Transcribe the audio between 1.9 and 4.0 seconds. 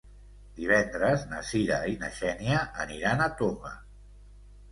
i na Xènia aniran a Toga.